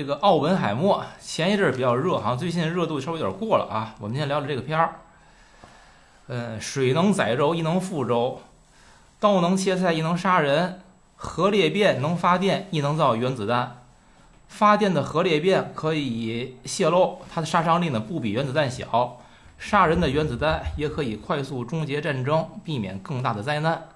[0.00, 3.94] 这个奥本海默前一阵比较热，好像最近热度稍微有点过了啊。
[4.00, 4.94] 我们先聊聊这个片儿。
[6.28, 8.40] 嗯，水能载舟，亦能覆舟；
[9.18, 10.78] 刀能切菜，亦能杀人；
[11.16, 13.82] 核裂变能发电，亦能造原子弹。
[14.48, 19.18] 发电的核裂变可以泄露，它的杀伤力呢不比原子弹小；
[19.58, 23.88] 杀人的原子弹也可以快速终结战争，避免更大的灾难。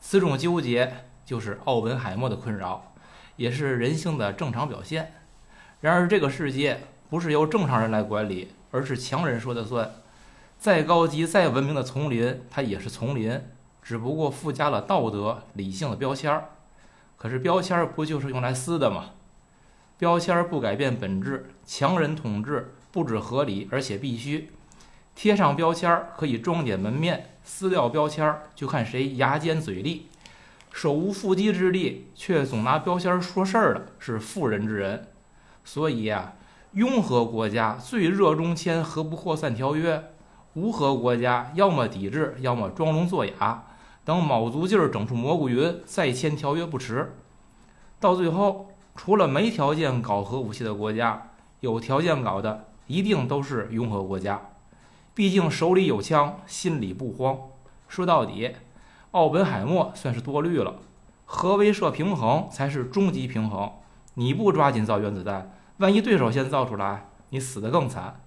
[0.00, 0.92] 此种纠结
[1.24, 2.92] 就是奥本海默的困扰，
[3.36, 5.12] 也是人性的正常表现。
[5.82, 6.78] 然而，这个世界
[7.10, 9.90] 不是由正常人来管理，而是强人说的算。
[10.56, 13.42] 再高级、再文明的丛林，它也是丛林，
[13.82, 16.50] 只不过附加了道德、理性的标签儿。
[17.16, 19.06] 可是标签儿不就是用来撕的吗？
[19.98, 24.52] 标签儿不改变本质，强人统治不止合理，而且必须。
[25.16, 30.06] 贴上标签儿可以装点门面，撕掉标签儿就看谁牙尖嘴利。
[30.70, 35.08] 手无缚鸡之力，却总拿标签儿说事儿的是妇人之仁。
[35.64, 36.34] 所以呀、
[36.72, 40.12] 拥核国家最热衷签核不扩散条约，
[40.54, 43.64] 无核国家要么抵制，要么装聋作哑，
[44.04, 47.14] 等卯足劲儿整出蘑菇云，再签条约不迟。
[48.00, 54.40] 到最后，除了没条件搞核武器的国家，有条件搞的一定都是拥核国家。
[55.14, 57.38] 毕竟手里有枪，心里不慌。
[57.86, 58.56] 说到底，
[59.12, 60.76] 奥本海默算是多虑了，
[61.24, 63.70] 核威慑平衡才是终极平衡。
[64.14, 68.20] 你不抓紧造原子弹，万一对手先造出来，你死得更惨。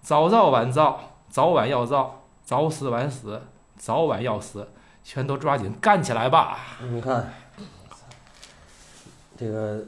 [0.00, 3.42] 早造晚造，早晚要造，早死晚死，
[3.76, 4.68] 早晚要死，
[5.02, 6.58] 全都抓紧干起来吧！
[6.90, 7.32] 你看，
[9.36, 9.80] 这个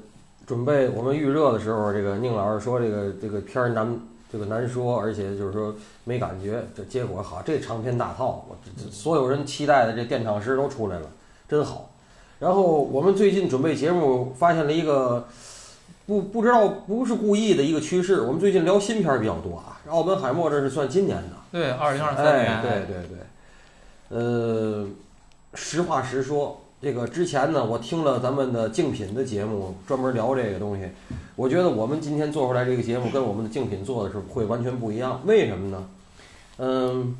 [0.46, 6.64] 准备我们预热的时候，这个宁老师说这个这个片儿难，这个难说，而且就是说没感觉。
[6.74, 11.06] 这结果好，这长篇大套，我这这所有人期待的这电场师都出来了，
[11.48, 11.90] 真好。
[12.40, 15.28] 然后我们最近准备节目，发现了一个
[16.10, 18.22] 不不知道不是故意的一个趋势。
[18.22, 21.36] 我们最近聊新片儿比较多啊，奥本海默这是算今年的。
[21.52, 24.88] 对，二零二三哎，年，对对对，呃，
[25.54, 30.88] 实话实说，这个之前呢，我听了咱们的竞品的节目，专门聊这个东西，
[31.36, 35.20] 我觉得我们今天做出来这个节目跟我们的竞品做的是会完全不一样。
[35.26, 35.88] 为什么呢？
[36.58, 37.14] 嗯，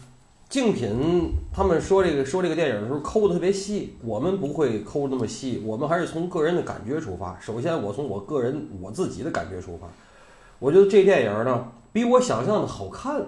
[0.50, 7.38] 竞品他们说这个说这个电影的时候抠的特别细，我们不会抠那么细，我们还是从个人的感觉出发。
[7.40, 9.86] 首先，我从我个人我自己的感觉出发，
[10.58, 13.24] 我觉得这电影呢比我想象的好看。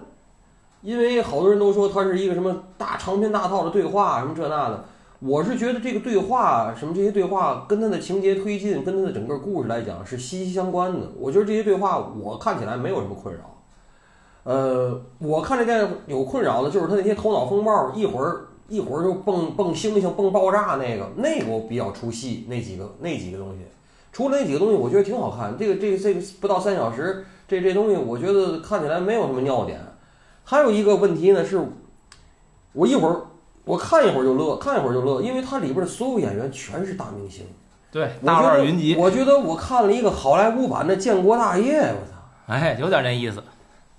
[0.83, 4.85] 因为好多人都说它是一个什么大长篇大套的对话，什么这那的。
[5.21, 11.07] 我是觉得这个对话，什么这些对话跟它的情节推进，跟它的整个故事来讲是息息相关的。
[11.17, 13.52] 我觉得这些对话我看起来没有什么困扰。
[14.45, 23.59] 呃，我看这电影有困扰的就是他那些头脑风暴，一会儿一会儿就蹦蹦星星、蹦爆炸那个，那个我比较出戏，那几个那几个东西。
[24.13, 25.57] 除了那几个东西，我觉得挺好看。
[25.57, 29.81] 这个这个这个不到三小时，这这东西我觉得看起来没有什么尿点。
[30.45, 31.61] 还有一个问题呢，是
[32.73, 33.23] 我一会儿
[33.65, 37.47] 我看一会儿就乐，看一会儿就乐，因为它里边的所有演员全是大明星，
[37.91, 43.43] 对，大腕云集，我觉得我看了一个好莱坞版的《建国大业》，我操，哎，有点那意思，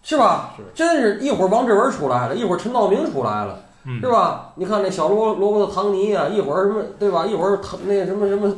[0.04, 0.52] 是吧？
[0.58, 4.52] 是真是一会儿王志文出来了，一会儿陈道明出来了，嗯是，吧？
[4.56, 7.26] 你看那小萝萝卜的唐尼啊，一会儿什么对吧？
[7.26, 8.54] 一会儿唐那什么什么，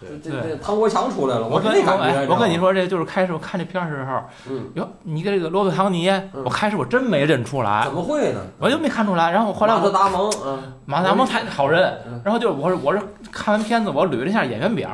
[0.00, 6.10] 这这这唐国强出来了，我跟是那感觉，哎知道吗我跟你，说，这就是开始我看这片儿的时候，嗯，哟，你这个罗伯特·唐尼，
[6.44, 8.40] 我开始我真没认出来怎，么会呢？
[8.58, 9.30] 我就没看出来。
[9.30, 14.90] 然后后来我马特达蒙，嗯，马达蒙太好认嗯，然后就是我是我是看完片子，我捋了一下演员表，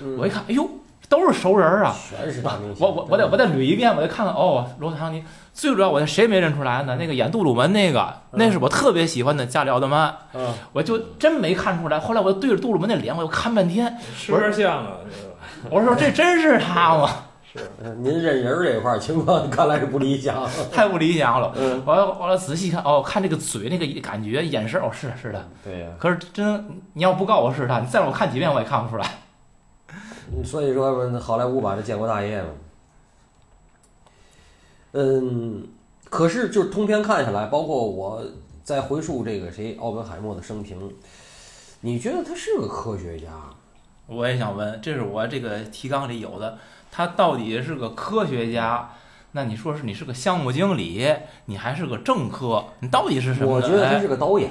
[0.00, 0.68] 嗯我一看，哎呦，
[1.10, 1.92] 都是熟人儿啊！
[2.08, 5.22] 全是大明星，我我我得我得捋一遍，我得看看哦，罗伯特·唐尼。
[5.52, 6.96] 最主要我谁没认出来呢？
[7.00, 11.98] 那个演杜鲁门那个，那是我特别喜欢的加里奥德曼，嗯，我就真没看出来。
[11.98, 14.92] 后来我对着杜鲁门那脸，我又看半天，是不是像啊？
[15.68, 17.10] 我说这真是他吗？
[17.52, 20.48] 是呃您认人儿这块儿情况看来是不理想。
[20.72, 21.52] 太不理想了。
[21.56, 25.44] 嗯，我我我仔细看，哦，看这个嘴那个感觉，眼神，哦，是是的。
[25.64, 29.04] 对呀、可是真，你要不告诉我是他，你再让我看几遍，我也看不出来。
[30.44, 32.48] 所以说好莱坞把这《建国大业》嘛，
[34.92, 35.66] 嗯，
[36.08, 38.22] 可是就是通篇看下来，包括我
[38.62, 40.92] 在回溯这个谁奥本海默的生平，
[41.80, 43.28] 你觉得他是个科学家？
[44.06, 46.58] 我也想问，这是我这个提纲里有的，
[46.90, 48.90] 他到底是个科学家？
[49.32, 51.06] 那你说是你是个项目经理，
[51.44, 53.54] 你还是个政客，你到底是什么？
[53.54, 54.50] 我觉得他是个导演，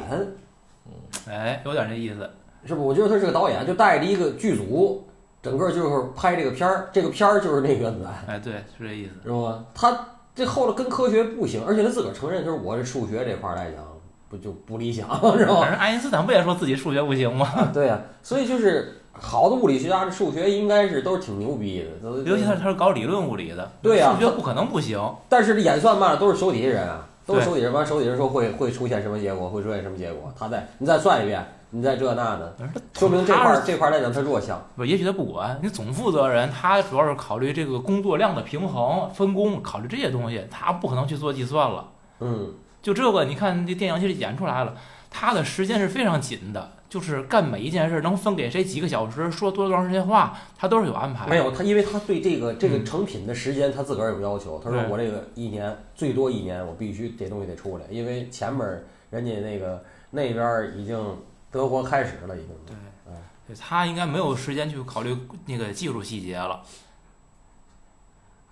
[1.27, 2.29] 哎，哎，有点这意思。
[2.65, 2.85] 是不？
[2.85, 5.05] 我觉得他是个导演，就带着一个剧组，
[5.41, 8.13] 整个就是拍这个片儿，这个片儿就是那个原子弹。
[8.27, 9.11] 哎，对，是这意思。
[9.23, 9.65] 知道吗？
[9.73, 13.83] 他这后来跟科学不行，而且他自个儿承认，就是我这数学这块儿来讲，
[14.29, 15.07] 不就不理想，
[15.37, 15.55] 是吧？
[15.61, 17.69] 反正爱因斯坦不也说自己数学不行吗？
[17.73, 25.01] 对呀、所以就是好的物理学家这数学应该是都是挺牛逼的，都尤其他他是搞理论物理的，对呀数学不可能不行。
[25.27, 32.55] 但是这演算嘛都是手底下人啊，都是手底下人，完手底下人说会会出现什么结果，会出现什么结果，他再你再算一遍，你在这那的，
[32.93, 34.59] 说明这块儿这块儿来讲他弱项。
[34.75, 41.91] 不，也许他不管你总负责人，他主要是考虑这个工作量的平衡、分工，考虑这些东西，他不可能去做计算了。
[42.21, 44.73] 嗯，就这个，你看这电影其实演出来了，
[45.11, 51.27] 他的时间是非常紧的，就是干每一件事能分给谁几个小时，说多长时间话，他都是有安排。
[51.27, 60.97] 没有他，因为他对这个这个嗯成品的时间他自个儿有要求，他说我这个一年最多一年我必须这东西得出来，因为前面儿人家那个那边儿已经
[61.51, 62.49] 德国开始了，已经。
[62.65, 62.75] 对
[63.07, 63.13] 嗯，
[63.47, 66.61] 对他应该没有时间去考虑那个技术细节了。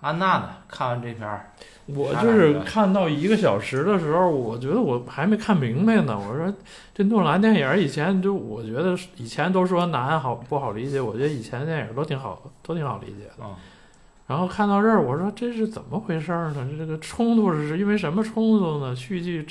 [0.00, 0.50] 安娜呢？
[0.68, 1.50] 看完这片儿，
[1.86, 6.16] 我就是看到一个小时的时候，我觉得我还没看明白呢。
[6.16, 6.54] 我说
[6.94, 13.34] 这诺兰电影以前就我觉得以前都说难好不好理解，我觉得以前电影都挺好，都挺好理解的。
[13.40, 13.56] 嗯，
[14.28, 16.68] 然后看到这儿，我说这是怎么回事儿呢？
[16.78, 18.94] 这个冲突是因为什么冲突呢？
[18.94, 19.44] 续剧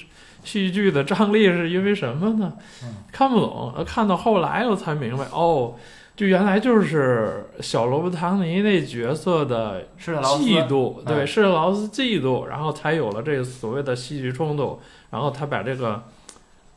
[0.43, 2.53] 戏剧的张力是因为什么呢？
[2.83, 3.73] 嗯看不懂。
[3.75, 5.75] 呃看到后来我才明白，哦，
[6.15, 14.79] 就原来就是小罗伯·唐尼那角色的嫉妒，对，嗯施特劳斯嫉妒，然后才有了这个所谓的戏剧冲突，
[15.09, 16.03] 然后他把这个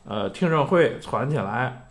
[0.07, 1.85] 呃听证会攒起来，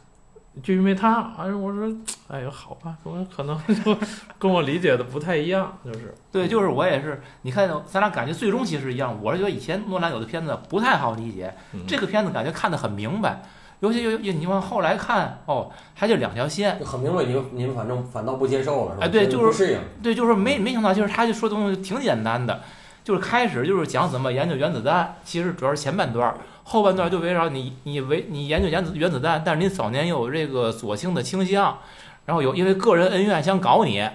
[0.63, 1.91] 就因为他，哎，我说，
[2.29, 3.97] 哎呀，好吧，我可能就
[4.39, 7.23] 跟我理解的不太一样，就是，对，就是我也是。
[7.43, 9.17] 你看，咱俩感觉最终其实一样。
[9.23, 13.43] 我是觉得以前诺兰有的片子不太好理解，嗯这个片子感觉看得很明白。
[13.79, 16.79] 尤其有你往后来看，哦，还就两条线。
[16.79, 19.07] 就很明白，你们你们反正反倒不接受了，是吧？
[19.07, 19.79] 哎对就是不适应。
[20.03, 22.61] 对，就是没没想到，就是他就说东西挺简单的，
[23.03, 26.37] 就是开始就是讲怎么研究原子弹，其实主要是前半段儿，
[26.73, 31.81] 后半段就围绕你你围你研究原子原子弹，但是你早年有这个左倾的倾向，
[32.27, 34.09] 然后有因为个人恩怨想搞你，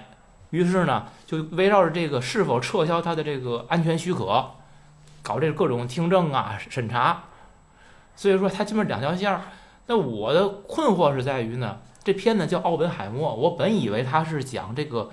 [0.48, 4.52] 于是呢就围绕着这个是否撤销他的这个安全许可，
[5.22, 7.24] 搞这各种听证啊审查，
[8.14, 9.42] 所以说他基本两条线儿。
[9.88, 15.10] 那我的困惑是在于呢，这片子叫《奥本海默》，我本以为他是讲这个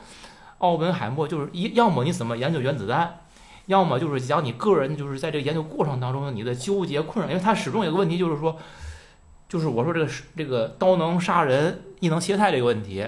[0.59, 3.22] 奥本海默，就是一要么你怎么研究原子弹，
[3.67, 8.57] 要么就是讲你个人就是在这个研究过程当中你的纠结困扰，因为他始终有个问题就是说，
[9.47, 13.07] 就是我说这个是这个刀能杀人，亦能切菜这个问题，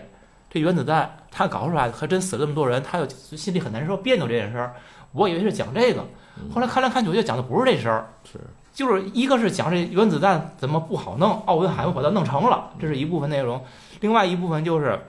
[0.50, 4.75] 这原子弹他搞出来还真死了这么多人，他就心里很难受别扭这件事儿，
[5.12, 6.06] 我以为是讲这个，
[6.54, 8.13] 后来看来看去，我觉得讲的不是这事儿。
[8.24, 8.40] 是。
[8.74, 13.58] 就是一个是讲这原子弹怎么不好弄，奥本海默把它弄成了，这是一部分内容；
[14.01, 15.00] 另外一部分就是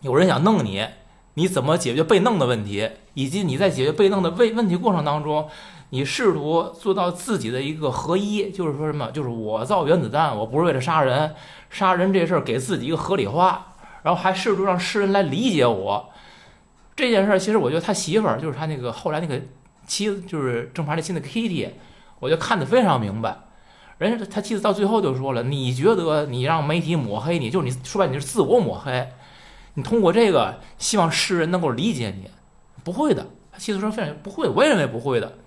[0.00, 0.86] 有人想弄你，
[1.38, 5.48] 你怎么解决被弄的问题，以及你在解决被弄的问问题过程当中，
[5.90, 11.36] 你试图做到自己的一个合一，就是说什么，就是我造原子弹，我不是为了杀人，
[11.70, 16.10] 杀人这事儿给自己一个合理化，然后还试图让世人来理解我。
[16.96, 19.40] 这件事儿，其实我觉得他媳妇儿就是他那个后来那个
[19.86, 21.68] 妻子，就是正牌的妻子 Kitty。
[22.18, 23.38] 我就看得非常明白，
[23.98, 29.08] 人家他妻子到最后就说了：“你觉得你让媒体抹黑你，就是你说白，你是自我抹黑，
[29.78, 32.28] 你通过这个希望世人能够理解你，
[32.82, 35.38] 不会的。”他妻子说：“非常不会，我也认为不会的。”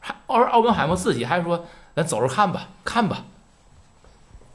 [0.00, 3.26] 还而奥本海默自己还说：“咱走着看吧，看吧。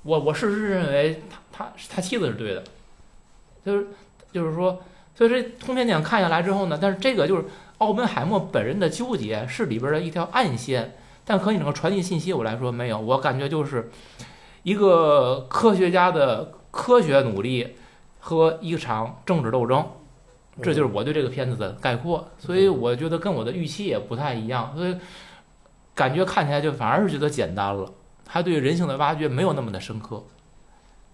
[0.01, 2.63] 我”我事实认为他他他妻子是对的，
[3.63, 3.87] 就是
[4.31, 4.81] 就是说，
[5.13, 7.45] 所以这通篇点看下来之后呢，但是这个就是
[7.77, 10.95] 奥本海默本人的纠结是里边的一条暗线。
[11.23, 13.91] 但和你整个传递信息我来说没有，我感觉就是
[14.63, 17.75] 一个科学家的科学努力
[18.19, 19.85] 和一场政治斗争，
[20.61, 22.27] 这就是我对这个片子的概括。
[22.37, 24.95] 所以我觉得跟我的预期也不太一样，所以
[25.95, 27.91] 感觉看起来就反而是觉得简单了，
[28.25, 30.23] 他对人性的挖掘没有那么的深刻。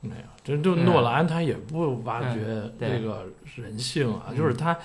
[0.01, 4.37] 没有，这就诺兰他也不挖掘这个人性啊，嗯。
[4.37, 4.77] 就是他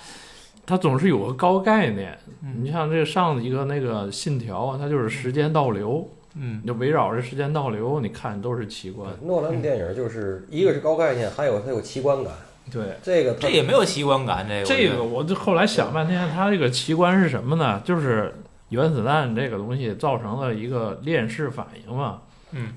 [0.65, 2.17] 他总是有个高概念。
[2.41, 2.63] 嗯。
[2.63, 9.09] 你像这上一个那个信条啊，它就是时间倒流，嗯就围绕着时间倒流，你看都是奇观。
[9.23, 12.33] 诺兰的电影就是一个是高概念，还有它有奇观感。
[12.71, 17.81] 对，这个这也没有奇观感，这个这个我就后来想半天，它这个奇观是什么呢？
[17.83, 18.33] 就是
[18.69, 22.21] 原子弹这个东西造成了一个链式反应嘛。
[22.51, 22.73] 嗯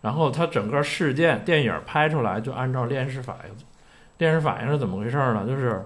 [0.00, 3.64] 然后它整个事件电影拍出来就按照链式反应，
[4.18, 5.44] 链式反应是怎么回事呢？
[5.44, 5.84] 就是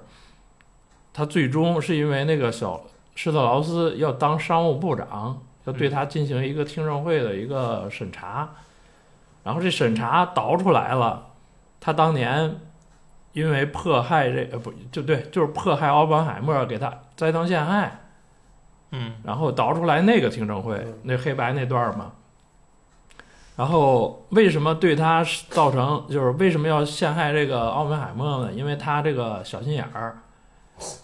[1.14, 2.84] 他最终是因为那个小
[3.14, 8.50] 施特劳斯要当商务部长，要对他进行一个听证会的一个审查，
[9.45, 11.28] 然后这审查倒出来了，
[11.81, 12.57] 他当年
[13.33, 18.00] 因为迫害这呃不就对，就是迫害奥本海默，给他栽赃陷害，
[18.90, 22.12] 嗯然后倒出来那个听证会嗯，那黑白那段儿嘛。
[23.54, 28.52] 然后为什么对他造成就是为什么要陷害这个奥本海默呢？
[28.52, 30.19] 因为他这个小心眼儿，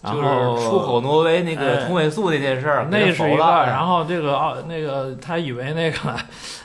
[0.01, 5.97] 然就后是出口挪威那个哎同位素那件事儿，那是一个，然后这个奥那个他以为那个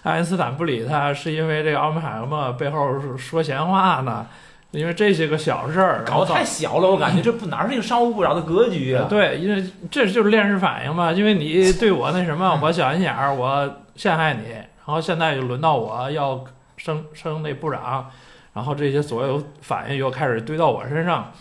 [0.02, 4.26] 爱因斯坦不理他，是因为这个奥本海默背后是说闲话呢，
[4.70, 9.06] 因为这些个小事儿，搞得太小了，我感觉这不哪是一个商务部长的格局啊？
[9.08, 16.44] 对，因为这就是链式反应嘛，因为你对我那什么，我小心眼儿，我陷害你，然后现在就轮到我要
[16.76, 18.10] 升升那部长，
[18.52, 21.32] 然后这些所有反应又开始堆到我身上，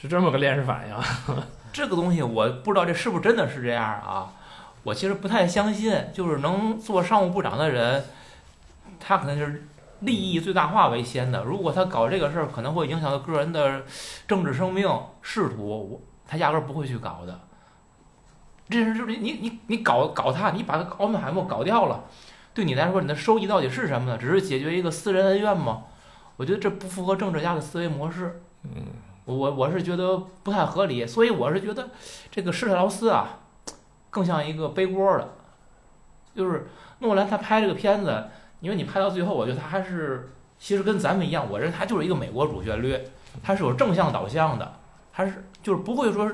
[0.00, 0.94] 是这么个链式反应。
[1.72, 4.32] 这个东西我不知道这是不是真的是这样啊？
[4.84, 8.04] 我其实不太相信，就是能做商务部长的人，
[8.98, 9.68] 他可能是
[10.00, 11.42] 利益最大化为先的。
[11.42, 13.82] 如果他搞这个事儿，可能会影响到个人的
[14.26, 14.88] 政治生命、
[15.20, 17.40] 仕途，我他压根儿不会去搞的。
[18.70, 22.04] 这是就是你你你搞搞他，你把奥本海默搞掉了，
[22.54, 24.16] 对你来说，你的收益到底是什么呢？
[24.16, 25.84] 只是解决一个私人恩怨吗？
[26.36, 28.40] 我觉得这不符合政治家的思维模式。
[28.62, 28.86] 嗯，
[29.28, 31.90] 我我我是觉得不太合理，所以我是觉得
[32.30, 33.40] 这个施特劳斯啊，
[34.08, 35.34] 更像一个背锅的，
[36.34, 36.68] 就是
[37.00, 38.24] 诺兰他拍这个片子，
[38.60, 42.98] 因为你拍到最后，我觉得他还是其实跟咱们一样，我认为他就是一个美国主旋律，
[43.42, 44.76] 他是有正向导向的，
[45.12, 46.32] 他是就是不会说，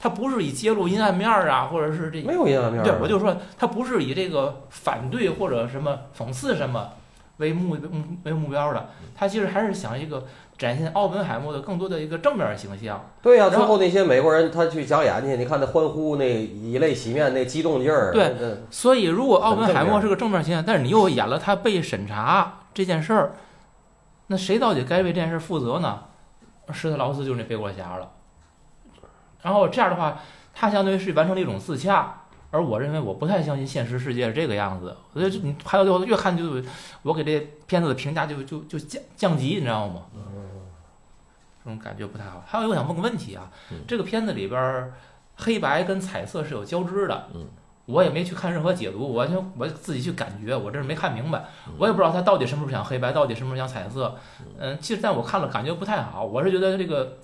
[0.00, 2.84] 他不是以揭露阴暗面儿啊，或者是这没有阴暗面儿。
[2.84, 6.90] 对，我就说他不是以这个反对或者什么讽刺什么
[7.38, 10.24] 为目目为目标的，他其实还是想一个
[10.56, 13.10] 展现奥本海默的更多的一个正面形象。
[13.20, 23.32] 对呀、最后那些美国人他去讲演去，你看那欢呼那以泪洗面那激动劲儿，对那所以，如果奥本海默是个正面形象，但是你又演了他被审查这件事儿，
[24.28, 26.00] 那谁到底该为这件事负责呢？
[26.72, 28.12] 施特劳斯就是那背锅侠了。
[29.42, 30.20] 然后这样的话，
[30.54, 32.21] 他相当于是完成了一种自洽。
[32.52, 34.96] 而我认为，我不太相信现实世界是这个样子。
[35.14, 36.62] 我觉得你拍到最后，越看就，
[37.02, 40.02] 我给这片子的评价就就就降降级，你知道吗？
[41.64, 42.44] 这种感觉不太好。
[42.46, 44.92] 还有，我想问个问题啊，嗯这个片子里边儿
[45.36, 47.46] 黑白跟彩色是有交织的，嗯
[47.86, 54.14] 我也没去看任何解读，我完全我自己去感觉，我这是没看明白，嗯我也不知道他到底什么时候想黑白，到底什么时候想彩色。
[54.58, 57.16] 嗯，其实但我看了感觉不太好，我是觉得这个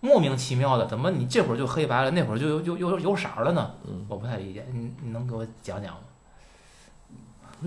[0.00, 3.74] 莫名其妙的，怎么你这会儿就黑白了，那会儿就又又又有色儿了呢？
[3.88, 6.00] 嗯我不太理解，你你能给我讲讲吗？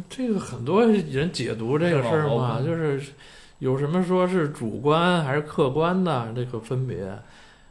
[0.07, 3.01] 这个很多人解读这个事儿吗嘛，就是
[3.59, 7.19] 有什么说是主观还是客观的这个分别。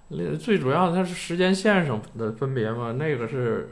[0.08, 3.70] 那最主要它是时间线上的分别嘛，那个是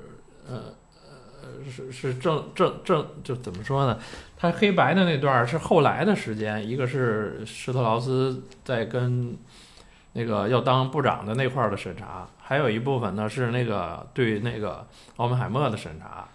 [0.48, 3.98] 呃呃是是正正正就怎么说呢？
[4.36, 9.36] 它黑白的那段儿是后来的时间，一个是施特劳斯在跟
[10.12, 14.86] 那个要当部长的那块儿的审查，还有一部分呢是那个对那个
[15.16, 16.26] 奥本海默的审查。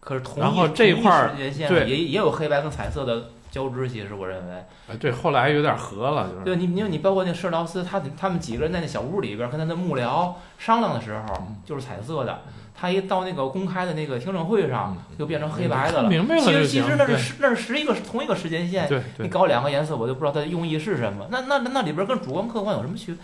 [0.00, 1.34] 可是同一然后这块儿
[1.66, 4.64] 对也也有黑白跟彩色的交织，其实我认为。
[4.86, 6.44] 哎，对，后来有点合了，就是。
[6.44, 12.42] 对你，因为你包括那施劳斯，他他们几个人在那小屋里边跟他的幕僚商量的时候，嗯就是彩色的。
[12.76, 16.08] 他一到那个公开的那个听证会上，嗯就变成黑白的了。
[16.08, 21.26] 明白了其实其实那是对时那是十一个同一个时间线，对你，搞两个颜色，我就不知道它的用意是什么。
[21.30, 23.22] 那那那里边跟主观客观有什么区别？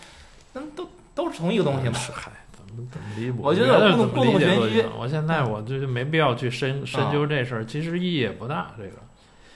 [0.53, 1.95] 那都都是同一个东西嘛。
[1.95, 3.35] 是嗨，怎么怎么理解？
[3.39, 4.85] 我觉得得故弄玄虚。
[4.99, 8.69] 我现在我就没必要去深深究这事儿，其实意义也不大。
[8.77, 8.91] 这个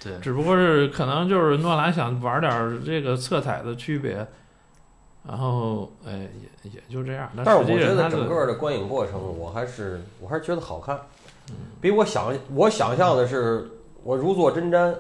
[0.03, 4.27] 对，只不过是可能就是诺兰想玩点儿这个色彩的区别，
[5.27, 6.29] 然后哎
[6.63, 7.31] 也也就这样。
[7.37, 10.99] 但是我觉得整个的观影过程，我还是我还是觉得好看，
[11.51, 13.69] 嗯比我想我想象的是
[14.03, 14.95] 我如坐针毡，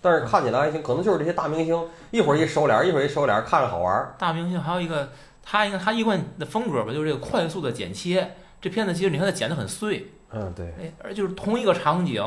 [0.00, 1.80] 但是看起来还行，可能就是这些大明星
[2.10, 4.14] 一会儿一收脸，一会儿一收脸，看着好玩儿。
[4.18, 5.10] 大明星还有一个
[5.42, 8.34] 他一个他一贯的风格吧，就是这个快速的剪切。
[8.60, 12.22] 这片子其实你看它剪得很碎，嗯，对，哎，而就是同一个场景，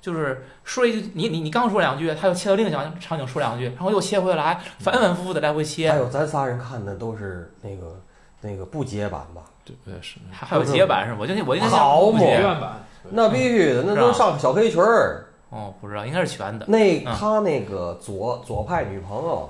[0.00, 8.00] 就是说一句，你你你刚说两句，他又切到另一个场场景说两句，然后又切回来，反反复复的来回切还，有咱仨人看的都是那个
[8.42, 9.42] 那个不接版吧？
[9.64, 11.18] 对对是还还有截版是吧？
[11.20, 15.24] 我就那我就那好嘛不版，那必须的，那都上小黑裙儿。
[15.48, 16.66] 哦，不知道，应该是全的。
[16.68, 19.48] 那嗯他那个左左派女朋友，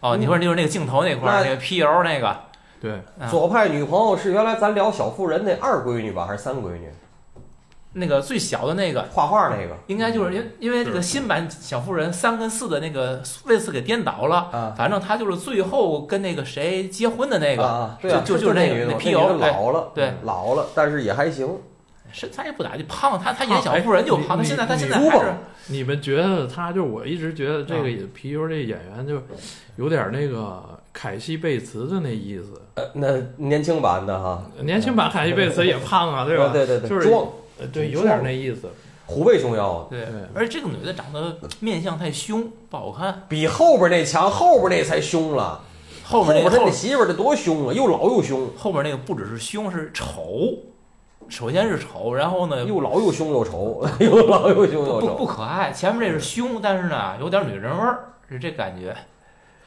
[0.00, 2.36] 哦，你说就是那个镜头那块儿，那那个 P 油那个，
[2.80, 6.88] 对，啊左派女朋友是原来咱聊小妇人那二闺女吧，还是三闺女？
[7.92, 9.76] 那个最小的那个，画画那个。
[9.86, 14.74] 应该就是因因为这个新版小妇人三跟四的那个位次给颠倒了，啊。
[14.76, 20.12] 反正他就是最后跟那个谁结婚的那个，啊，对啊，就就就是那个那那女的嘛那 P 油老了，对。
[20.22, 21.48] 老了，但是也还行。
[22.12, 25.32] 身材也不咋地，胖，他他演小妇人就哎胖，他现在他现在还是
[25.68, 29.22] 你们觉得他就我一直觉得这个皮尤这演员就
[29.76, 30.60] 有点那个
[30.92, 32.60] 凯西贝茨的那意思。
[32.74, 33.06] 呃，那
[33.36, 36.50] 年轻版的哈，年轻版凯西贝茨也胖啊，对吧？
[36.52, 37.24] 对对对，就是装
[37.60, 38.68] 呃对，有点那意思。
[39.06, 43.24] 虎背熊腰，对对，而且这个女的长得面相太凶，不好看。
[43.28, 45.62] 比后边那强，后边那才凶了。
[46.04, 50.58] 后面那他那媳妇儿得多凶啊，又老又凶，后面那个不只是凶，是丑。
[51.28, 55.26] 首先是丑，然后呢又老又凶又丑，又老又凶又不不。
[55.26, 55.72] 可爱。
[55.72, 58.96] 前面这是凶，但是呢有点女人味儿，是这感觉。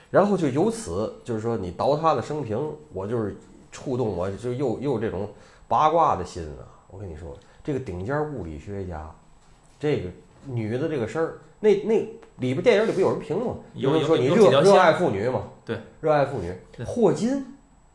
[0.09, 2.57] 然后就由此就是说，你倒他的生平，
[2.93, 3.35] 我就是
[3.73, 5.29] 触动我，就又又这种
[5.67, 6.63] 八卦的心啊。
[6.89, 9.09] 我跟你说，这个顶尖物理学家，
[9.79, 10.09] 这个
[10.45, 11.95] 女的这个事儿，那那
[12.37, 13.53] 里边电影里不有人评吗？
[13.73, 15.43] 有人说你热热爱妇女嘛？
[15.65, 16.53] 对，热爱妇女。
[16.85, 17.45] 霍金，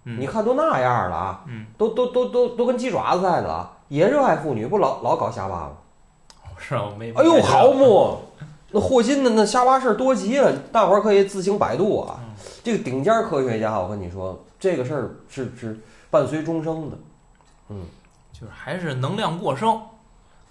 [0.04, 5.72] 嗯你看都那样了啊，嗯，都都都都都跟鸡爪子似的啊，也热爱妇女，不老老搞瞎八吗？
[6.58, 7.12] 是啊，我没。
[7.12, 8.16] 哎呦，好木！
[8.70, 12.20] 那霍金的那瞎八事儿多极了，大伙儿可以自行百度啊。
[12.22, 12.24] 嗯
[12.62, 15.78] 这个顶尖科学家，我跟你说，这个事儿是是
[16.10, 16.96] 伴随终生的，
[18.38, 19.80] 就是还是能量过剩。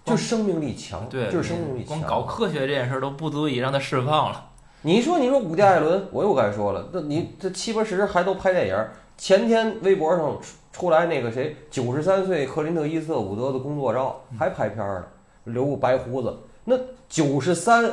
[0.03, 1.99] 就生命力强，对，就是生命力强。
[1.99, 4.49] 光搞科学这件事儿都不足以让他释放了。
[4.81, 8.93] 你说，你说伍迪·艾伦，我又该说了，那你这七八十还都拍电影儿？
[9.17, 16.37] 前天微博上出出来那个谁，九十三岁克林特·伊斯特伍德的工作照，还拍片儿呢，留个白胡子。
[16.63, 16.77] 那
[17.09, 17.91] 九十三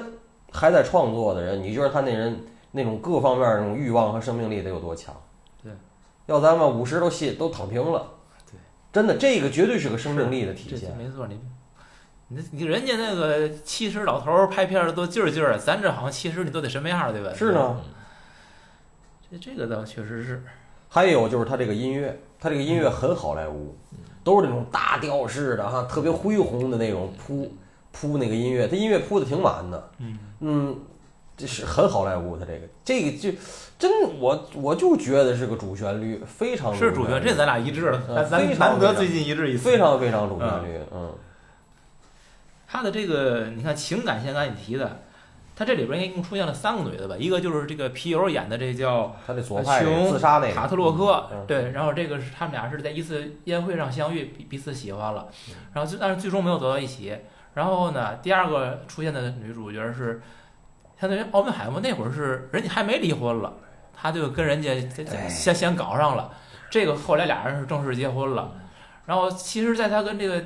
[0.53, 2.39] 还在创作的人，你觉得他那人
[2.71, 5.13] 那种各方面那种欲望和生命力得有多强？
[5.65, 5.73] 对，
[6.27, 8.07] 要咱们五十都歇都躺平了。
[8.95, 10.97] 对，真的，这个绝对是个生命力的体现。
[10.97, 11.39] 没错，你
[12.29, 17.35] 你你人家那个七十老头儿拍片儿都劲儿劲儿的，咱这好像七十你都得什么样儿，对吧？
[17.35, 17.81] 是呢。
[19.31, 20.45] 这这个倒确实是，
[20.89, 23.77] 还有就是他这个音乐，他这个音乐很好莱坞，
[24.23, 27.53] 都是那种大调式的哈，特别恢宏的那种铺
[27.91, 30.79] 铺那个音乐，他音乐铺的挺满的，嗯嗯，
[31.37, 33.37] 这是很好莱坞，的这个这个就
[33.79, 39.69] 真我我就觉得是个主旋律，非常是主旋律，这咱俩一致了，嗯咱咱非常难得最近一致一次。
[39.69, 41.13] 非常非常主旋律，嗯，
[42.69, 45.03] 他的这个你看情感线，刚才你提的，
[45.57, 47.17] 他这里边应该一共出现了三个女的吧？
[47.19, 57.17] 一个就是这个皮尤演的这叫他这左派自杀那个卡，特洛克，嗯对，然后这个是他们俩是在一次宴会上相遇，彼彼此喜欢了，嗯然后最但是最终没有走到一起。
[57.55, 60.21] 然后呢，第二个出现的女主角是，
[61.05, 63.53] 相当于奥本海默那会儿是人家还没离婚了，
[63.93, 64.71] 他就跟人家
[65.13, 66.33] 哎先先搞上了，
[66.71, 68.51] 这个后来俩人是正式结婚了。
[69.05, 70.43] 然后其实，在他跟这个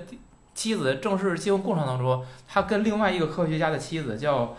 [0.55, 4.57] 妻子正式结婚过程当中，他跟另外一个科学家的妻子叫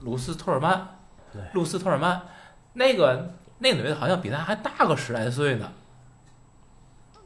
[0.00, 0.96] 鲁斯托尔曼
[1.30, 2.22] 对，露丝托尔曼，
[2.72, 5.70] 那个那女的好像比他还大个十来岁呢。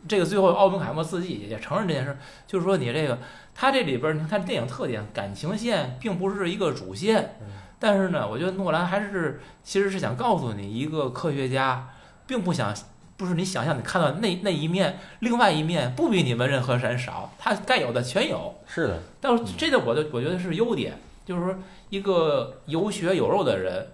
[0.09, 3.17] 这个最后奥本海默自己也承认这件事，就是说你这个
[3.55, 7.39] 他这里边儿，你看电影特点，感情线并不是一个主线，
[7.83, 11.89] 但是呢，我觉得诺兰还是其实是想告诉你，一个科学家
[12.29, 12.73] 并不想
[13.17, 18.55] 不是你想象你看到那那一面，另外一面不比你们任何人少，他该有的全有。
[18.69, 21.57] 是的，但是这个我的我觉得是优点，就是说
[21.91, 23.89] 一个有血有肉的人，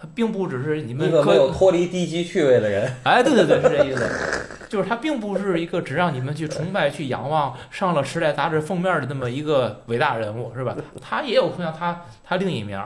[0.00, 10.74] 他并不只是你们一个没有，脱离低级趣味的人， 哎，对对对，是这意思，就是他并不是一个只让你们去崇拜、去仰望、上了《时代》杂志封面的那么一个伟大人物，是吧？
[11.00, 12.78] 他也有同样他他另一面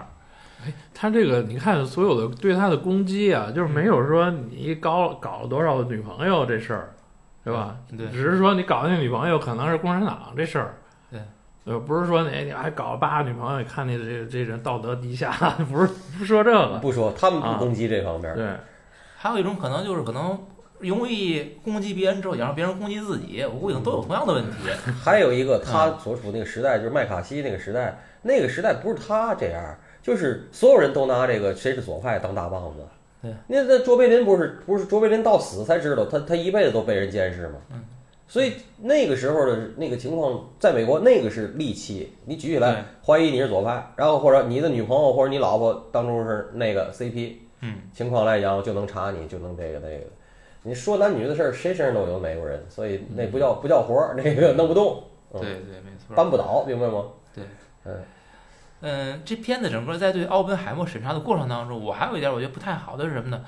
[0.67, 6.95] 儿，他这个你看所有的对他的攻击啊，就是没有说你搞搞了多少女朋友这事儿，
[7.45, 7.77] 对吧？
[7.97, 8.09] 对。
[8.09, 10.75] 只是说你搞那女朋友可能是共产党这事儿，
[11.11, 11.21] 对，
[11.65, 15.31] 呃，不是说你你还搞八个女朋友，你看你这这人道德低下，
[15.71, 18.47] 不是不说这个，不说他们啊不攻击这方面，对，
[19.17, 20.39] 还有一种可能就是可能
[20.79, 24.51] 容易攻击别人之后，也让别人攻击自己，我估计都有同样的问题。
[25.05, 29.63] 还有一个他所处那个时代，就是麦卡锡那个时代，那个时代不是他这样，
[30.03, 32.85] 就是所有人都拿这个谁是左派当大棒子。
[33.23, 37.55] 对，那那卓别林不是不是卓别林到死才知道他他一辈子都被人监视嘛。
[37.73, 37.85] 嗯。
[38.27, 50.05] 所以那个时候的那个情况，在美国那个是利器，你举起来怀疑你是左派，然后或者你的女朋友或者你老婆当中是那个 CP，嗯，情况来讲就能查你，就能这个那个。
[50.63, 55.03] 你说男女的事儿，谁身上都有美国人，所以那不叫不叫活儿，那个弄不动。
[55.35, 56.15] 嗯对对，没错。
[56.15, 57.05] 搬不倒，明白吗？
[57.85, 57.93] 嗯，
[58.83, 63.45] 嗯这片子整个在对奥本海默审查的过程当中，我还有一点我觉得不太好的是什么呢？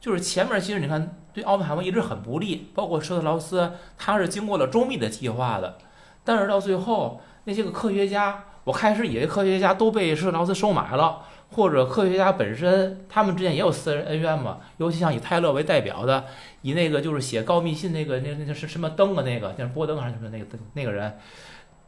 [0.00, 5.78] 就是前面其实你看对奥本海默一直很不利，包括施特劳斯，他是经过了周密的计划的，
[6.22, 16.26] 但是到最后那些个科学家，我开始以为科学家都被施特劳斯收买了，或者科学家本身他们之间也有私人恩怨嘛，尤其像以泰勒为代表的，
[16.62, 21.18] 以那个就是写告密信那个那那是什么登啊那个，像波登还是什么那个那个人，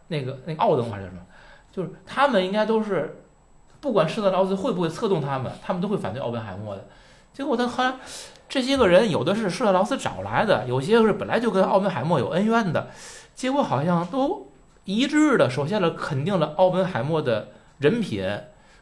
[0.09, 1.21] 那个那个奥登还是什么？
[1.73, 3.23] 就是他们应该都是，
[3.81, 6.87] 不管施特劳斯会不会策动他们，他们都会反对奥本海默的。
[7.33, 7.99] 结果他好像，
[8.49, 12.89] 这些个人有的是施特劳斯找来的，有些是本来就跟奥本海默有恩怨的，
[13.35, 14.49] 结果好像都
[14.85, 18.25] 一致的首先了肯定了奥本海默的人品、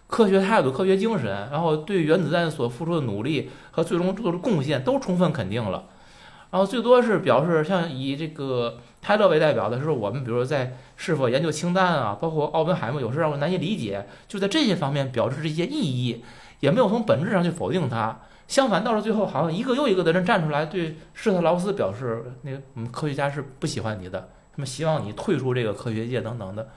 [0.07, 5.85] 科学态度、科学精神，然后对原子弹所付出的努力和最终做出贡献都充分肯定了。
[6.51, 16.24] 然后最多是表示，像以这个泰勒为代表的是我们，比如说在是否研究氢弹啊，包括奥本海默有时让我难以理解，就在这些方面表示这些异议，
[16.61, 18.18] 也没有从本质上去否定它。
[18.48, 24.20] 相反，到了最后，好像一个又一个的人站出来对施特劳斯表示，那个我们科学家是不喜欢你的，
[24.52, 26.68] 他们希望你退出这个科学界等等的，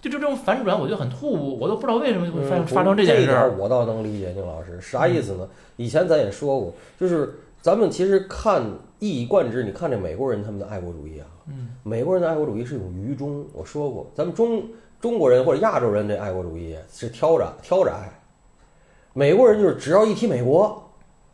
[0.00, 3.54] 就就这种反转，我觉得很突兀，我都不知道为什么会发生这件事一点儿。
[3.58, 5.46] 我倒能理解宁老师啥意思呢？
[5.76, 8.62] 以前咱也说过，就是咱们其实看
[8.98, 13.46] 一以贯之，你看这美国人他们的爱国主义啊，嗯，美国人的爱国主义是一种愚忠。
[13.52, 14.62] 我说过，咱们中
[15.00, 18.10] 中国人或者亚洲人的爱国主义是挑着挑着爱，
[19.12, 20.82] 美国人就是只要一提美国，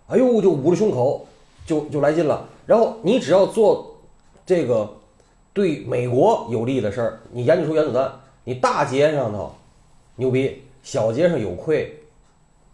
[0.09, 1.27] 哎呦就捂着胸口
[1.65, 2.49] 就就来劲了。
[2.67, 3.97] 然后你只要做
[4.45, 4.89] 这个
[5.53, 8.13] 对美国有利的事儿，你研究出原子弹，
[8.43, 9.55] 你大街上头
[10.17, 12.03] 牛逼，小街上有愧，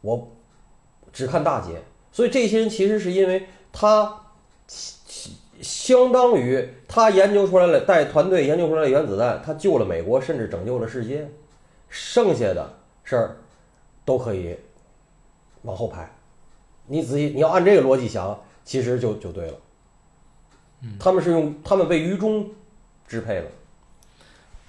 [0.01, 0.27] 我
[1.12, 1.83] 只看大街。
[2.12, 4.20] 所以这些人其实是因为他
[5.61, 11.29] 相当于他研究出来了，带团队研究出来了原子弹，他救了美国，甚至拯救了世界，
[11.88, 13.37] 剩下的事儿
[14.05, 14.57] 都可以
[15.62, 16.11] 往后排。
[16.87, 19.55] 你仔细，你要按这个逻辑想，其实就就对了。
[20.98, 22.51] 他们是用他们被愚忠
[23.07, 23.46] 支配了，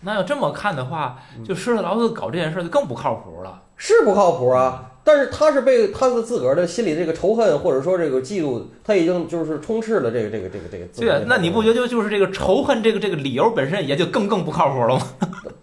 [0.02, 3.64] 那要这么看的话，就施特劳斯搞这件事儿就更不靠谱了。
[3.76, 4.92] 是不靠谱啊。
[5.04, 15.08] 但是他是被他的自个儿的心里这个仇恨或者说这个嫉妒，他已经就是充斥了这个这个这个这个对啊那你不觉就就是这个仇恨这个这个理由本身也就更更不靠谱了吗？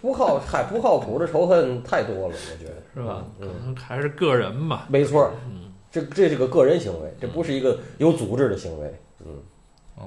[0.01, 2.35] 不靠嗨不靠谱的仇恨太多了？
[2.35, 3.25] 我觉得是吧？
[3.41, 4.87] 嗯，还是个人吧。
[4.89, 8.95] 没错儿，嗯，这这是个个人行为，这不是一个有组织的行为。
[9.21, 10.07] 嗯，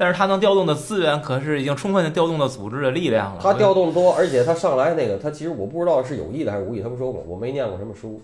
[0.00, 3.38] 但是他能调动的资源可是已经充分的调动了组织的力量了。
[3.38, 8.18] 他调动多，而且他上来那个，他其实我不知道是有意的还是无意，他不说过，我没念过什么书。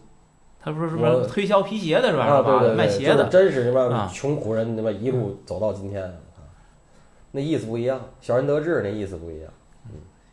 [0.58, 2.24] 他不是什么推销皮鞋的是吧？
[2.24, 3.26] 啊，对对对，卖鞋的。
[3.26, 4.10] 是真是什么啊。
[4.10, 6.40] 穷苦人，他妈一路走到今天啊，
[7.32, 9.52] 那意思不一样，小人得志那意思不一样。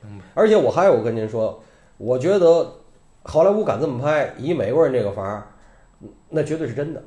[0.01, 0.23] 明白。
[0.35, 1.61] 而且我还有跟您说，
[1.97, 2.75] 我觉得
[3.23, 5.43] 好莱坞敢这么拍，以美国人这个法儿，
[6.29, 7.03] 那绝对是真的，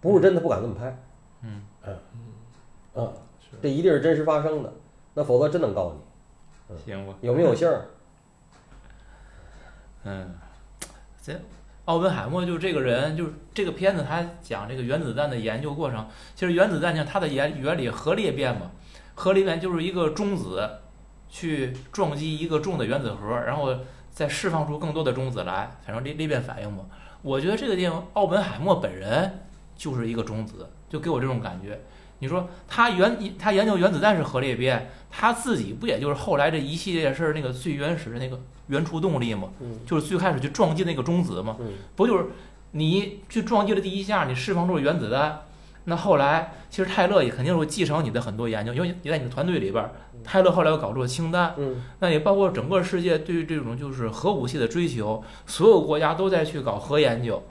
[0.00, 0.96] 不是真的不敢这么拍。
[1.42, 1.62] 嗯。
[1.84, 1.96] 嗯。
[2.96, 3.12] 嗯，
[3.62, 4.72] 这一定是真实发生的，
[5.14, 6.76] 那否则真能告你。
[6.84, 7.86] 行吧，有没有信儿？
[10.04, 10.34] 嗯，
[11.22, 11.32] 这
[11.84, 16.06] 奥本海默就是这个人，就是这个片子，他讲这个原子弹的研究过程。
[16.34, 18.70] 其实原子弹呢，它的原原理核裂变嘛，
[19.14, 20.68] 核裂变就是一个中子
[21.28, 23.76] 去撞击一个重的原子核，然后
[24.10, 26.84] 再释放出更多的中子来，产生裂裂变反应嘛。
[27.20, 29.40] 我觉得这个电影奥本海默本人
[29.76, 31.80] 就是一个中子，就给我这种感觉。
[32.20, 39.48] 你说他原他研究原子弹是核裂变，他自己不也就是后来这一系列事儿那个最原始的那个原初动力吗？
[39.60, 42.26] 嗯就是最开始去撞击那个中子嘛，嗯不就是
[42.70, 45.40] 你去撞击了第一下，你释放出了原子弹，
[45.84, 49.90] 那后来其实泰勒也肯定会继承你的很多研究，因为你在你的团队里边儿，
[50.24, 57.42] 泰勒后来又搞出了氢弹，嗯那也包括整个世界对于这种就是核武器的追求，所有国家都在去搞核研究。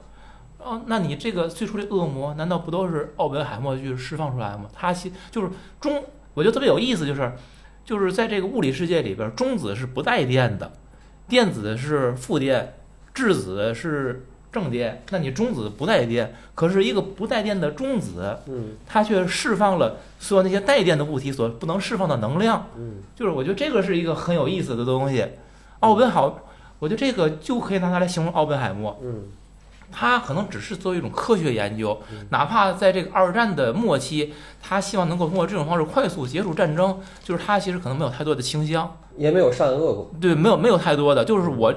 [0.65, 4.65] 哦，那你这个最初的恶魔，难道不都是奥本海默去释放出来吗？
[4.73, 5.49] 他其就是
[5.79, 7.31] 中，我觉得特别有意思，就是
[7.85, 10.71] 就是在这个物理世界里边，中子是不带电的，
[11.27, 12.75] 电子是负电，
[13.13, 15.03] 质子是正电。
[15.09, 22.67] 那你中子不带电，可是一个不带电的中子，嗯它却释放了所有那些带电的物体所不能释放的能量。
[22.77, 25.27] 嗯就是我觉得这个是一个很有意思的东西。
[25.79, 26.21] 奥本海，
[26.79, 28.97] 我觉得这个就可以拿它来形容奥本海默。
[29.03, 29.23] 嗯
[29.93, 40.11] 他可能只是作为一种科学研究嗯，哪怕在这个二战的末期，他希望能够通过这种方式快速结束战争，就是他其实可能没有太多的倾向，也没有善恶过。
[40.19, 41.73] 对，没有没有太多的，就是我，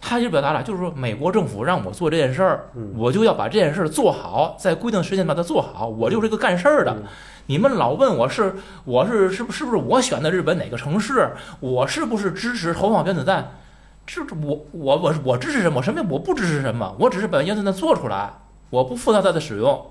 [0.00, 6.92] 他就表达了，就是说美国政府让我做这件事儿，嗯我就要把这件事儿做好，在规定时间把它做好，我就是一个干事儿的。
[6.92, 7.02] 嗯
[7.50, 13.52] 你们老问我是我是是不是不是我选的日本哪个城市，我是不是支持投放原子弹？
[14.08, 15.76] 这我我我我支持什么？
[15.76, 16.96] 我什么我不支持什么？
[16.98, 18.32] 我只是把原子弹做出来，
[18.70, 19.86] 我不负责它的使用。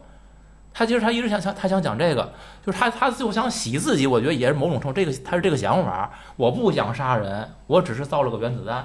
[0.73, 2.33] 他其实他一直想想他想讲这个，
[2.65, 6.11] 就是他他最后想洗自己，我觉得也是某种程度这个他是这个想法。
[6.35, 8.83] 我不想杀人，我只是造了个原子弹。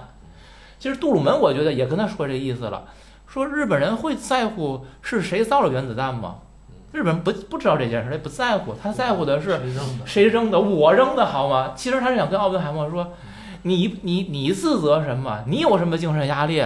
[0.79, 2.85] 其实杜鲁门我觉得也跟他说这意思了，
[3.27, 6.37] 说日本人会在乎是谁造了原子弹吗？
[6.93, 10.07] 日本人不不知道这件事，他不在乎，他在乎的是谁扔的？
[10.07, 10.61] 谁扔的？
[10.61, 11.73] 我扔的好吗？
[11.75, 13.13] 其实他是想跟奥本海默说，
[13.63, 15.45] 你你你自责什么？
[15.47, 16.65] 你有什么精神压力？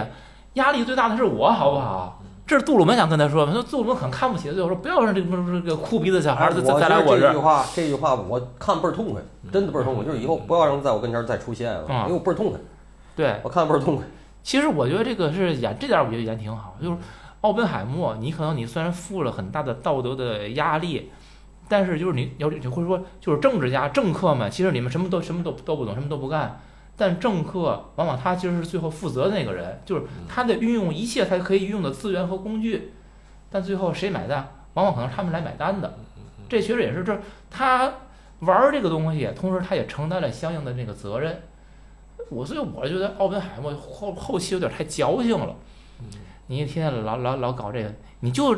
[0.53, 2.21] 压力最大的是我，好不好？
[2.47, 3.51] 这是杜鲁门想跟他说嘛？
[3.51, 7.31] 说杜鲁门很看不起他，就说不要让这个这个哭鼻子小孩儿再再来我这儿。
[7.31, 10.05] 这句话，这句话我看倍儿痛快，真的倍儿痛快。
[10.05, 12.59] 就是以后不要让他在我跟前儿再出现了，啊因为我倍儿痛快，
[13.15, 14.05] 对，我看倍儿痛快。
[14.41, 16.75] 其实我觉得这个是演这点，儿我觉得演挺好。
[16.81, 16.97] 就是
[17.41, 21.11] 奥本海默，你可能你虽然负了很大的道德的压力，
[21.67, 26.61] 但是就是你要你会说，就是政治家、政客们，其实你们什么都什么都都不懂，什么都不干。
[26.97, 32.93] 但政客往往他其实是最后负责的那个人，就是他得运用一切他可以运用的资源和工具，
[33.51, 34.45] 但最后谁买单？
[34.73, 35.97] 往往可能是他们来买单的。
[36.49, 37.93] 这其实也是这他
[38.39, 41.43] 玩儿这个东西，同时他也承担了相应的那个责任。
[42.29, 45.55] 我所以我觉得奥本海默后后期有点太矫情了。
[46.47, 48.53] 你一天天老老老搞这个，你就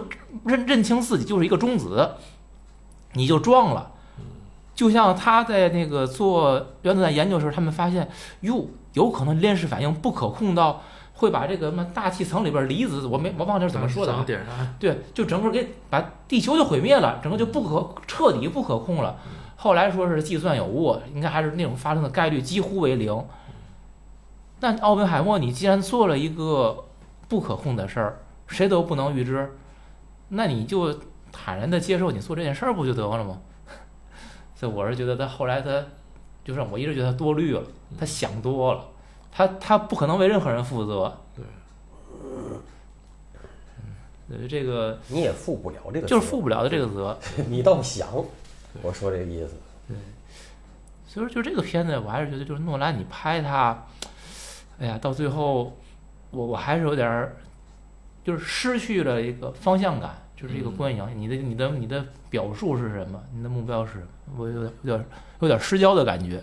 [0.45, 2.11] 认认清自己就是一个中子，
[3.13, 3.91] 你就撞了。
[4.79, 8.07] 就像他在那个做原子弹研究时候，他们发现，
[8.39, 10.81] 哟，有可能链式反应不可控到
[11.15, 14.23] 会把这个什么大气层里边离子，我没我忘了是怎么说的啊，
[14.79, 19.17] 对，就整个给把地球就毁灭了，整个就不可彻底不可控了。
[19.57, 23.25] 后来说是计算有误，应该还是那种发生的概率几乎为零。
[24.61, 26.85] 那奥本海默，你既然做了一个
[27.27, 29.51] 不可控的事儿，谁都不能预知，
[30.29, 30.97] 那你就
[31.33, 33.39] 坦然的接受你做这件事儿不就得了吗？
[34.59, 35.81] 所以我是觉得他后来他，
[36.43, 37.63] 就是我一直觉得他多虑了，
[37.97, 38.85] 他想多了，
[39.31, 41.17] 他他不可能为任何人负责。
[41.33, 41.45] 对。
[44.31, 46.41] 呃，这个你也负不了这个，就是负。
[46.41, 47.17] 不了的这个责。
[47.47, 48.09] 你倒想，
[48.81, 49.53] 我说这个意思。
[49.87, 49.95] 对
[51.07, 53.87] 所以说，就这个片子，我还是觉得，就是诺兰你拍他，
[54.77, 55.73] 哎呀，到最后，
[56.31, 57.37] 我我还是有点儿，
[58.25, 64.05] 就是失去了一个方向感，就是一个观影，你的你的你的表述是什么，你的目标是什么，
[64.37, 65.05] 我有点有点
[65.41, 66.41] 有点失焦的感觉。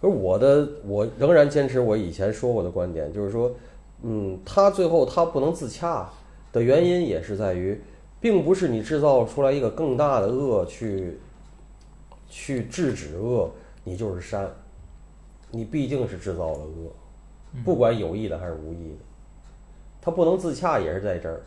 [0.00, 3.54] 而我的，我仍然坚持我以前说过的观点，就是说，
[4.02, 6.08] 嗯，他最后他不能自洽
[6.52, 7.78] 的原因也是在于，
[8.18, 11.18] 并不是你制造出来一个更大的恶去，
[12.30, 13.50] 去制止恶，
[13.84, 14.48] 你就是善，
[15.50, 16.92] 你毕竟是制造了恶，
[17.62, 19.04] 不管有意的还是无意的，
[20.00, 21.42] 他不能自洽也是在这儿，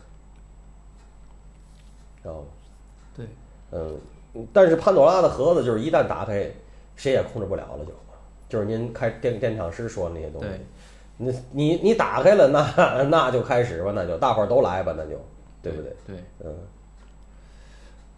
[2.22, 2.46] 知道吗？
[3.16, 3.26] 对，
[3.72, 6.50] 嗯，但是潘多拉的盒子就是一旦打开，
[6.96, 7.92] 谁也控制不了了就，
[8.48, 10.60] 就是您开电电厂师说的那些东西对，
[11.16, 15.20] 你你你打开了，那那就开始吧，那就大伙儿都来吧，那就
[15.62, 15.96] 对不对？
[16.06, 16.54] 对，嗯，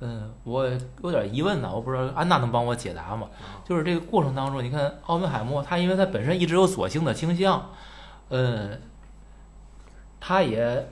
[0.00, 0.68] 嗯，我
[1.02, 3.28] 有点疑问呢，我不知道安娜能帮我解答吗？
[3.64, 7.70] 就是这个过程当中，你看奥本海默，他因为他本身一直有索性的倾向，
[8.30, 8.80] 嗯，
[10.20, 10.88] 他也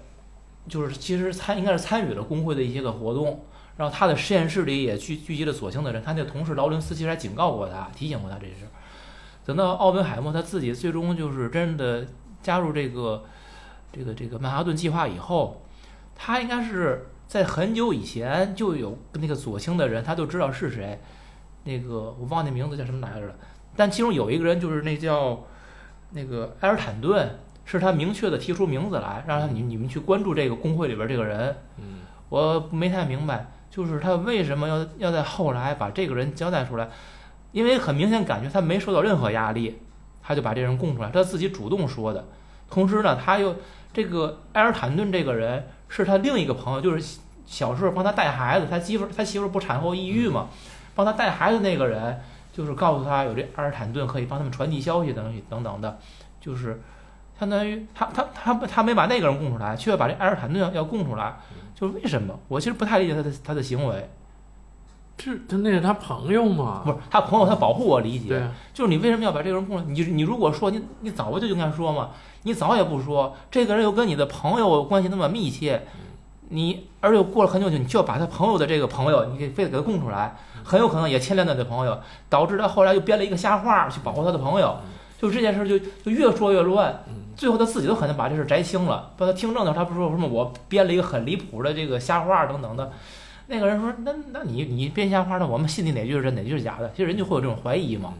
[0.70, 3.44] 就是其实参应该是参与了工会的一些个活动，
[3.76, 8.70] 然后他的实验室里也聚聚集了左倾的人，他那同事劳伦斯其实还警告过他，提醒过他这事儿。
[9.44, 12.06] 等到奥本海默他自己最终就是真的
[12.40, 13.24] 加入这个
[13.92, 15.62] 这个这个曼哈顿计划以后，
[16.14, 21.00] 他应该是在很久以前就有那个左倾的人，他都知道是谁。
[21.64, 23.34] 那个我忘记名字叫什么来着了，
[23.76, 25.44] 但其中有一个人就是那叫
[26.12, 27.38] 那个埃尔坦顿，
[27.78, 31.56] 是他明确的提出名字来，让他你你们去关注这个工会里边这个人。
[31.78, 36.88] 嗯，我没太明白，就是他为什么要要在后来把这个人交代出来，
[37.52, 39.78] 因为很明显感觉他没受到任何压力，
[40.20, 42.24] 他就把这人供出来，他自己主动说的。
[42.68, 43.54] 同时呢，他又
[43.92, 50.48] 这个埃尔坦顿这个人是他另一个朋友，就是小时候帮他带孩子，他媳妇儿他媳妇儿不产后抑郁嘛，
[50.94, 52.20] 帮他带孩子那个人，
[52.52, 55.98] 就是告诉他有这埃尔坦顿可以帮他们传递消息等等等等的，
[56.40, 56.80] 就是
[57.40, 61.38] 相当于他他他他没把那个人供出来，却把这埃尔坦顿要要供出来，
[61.74, 62.38] 就是为什么？
[62.48, 64.10] 我其实不太理解他的他的行为，
[65.18, 66.82] 是他那是他朋友嘛？
[66.84, 69.90] 不是他朋友他保护我理解，就是你为什么要把这个人供出来？
[69.90, 72.10] 你你如果说你你早不就应该说嘛，
[72.42, 75.86] 你早也不说，这个人又跟你的朋友关系那么密切，
[76.50, 81.98] 你而且过了很久，你就要把他朋友的这个朋友，你给非得给他供出来，很有可能也牵连他的朋友，
[82.28, 84.76] 导致他后来又编了一个瞎话去保护他的朋友，
[85.18, 87.04] 就这件事就就越说越乱，
[87.36, 89.12] 最后他自己都可能把这事摘清了。
[89.16, 92.92] 把他听证的时候，他不说什么我编了一个很离谱的这个瞎话等等的，
[93.46, 96.90] 那个人说那那你你编瞎话，那我们信你哪句是真哪句是假的？
[96.90, 98.14] 其实人就会有这种怀疑嘛。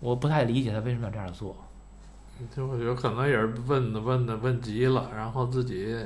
[0.00, 1.56] 我不太理解他为什么要这样做。
[2.54, 5.96] 就我觉得可能也是问的问的问急了，然后自己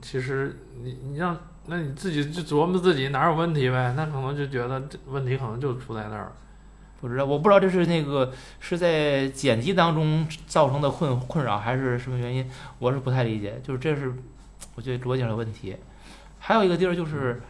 [0.00, 1.36] 其实你你让
[1.66, 6.32] 那你自己就琢磨自己哪有问题呗，那可能就觉得这问题可能就出在那儿。
[7.00, 13.60] 不知道，我不知道这是那个是在剪辑当中造成的困困扰，还是什么原因，我是不太理解。
[13.62, 14.12] 就是这是
[14.74, 15.76] 我觉得逻辑上的问题。
[16.40, 17.40] 还有一个地儿就是，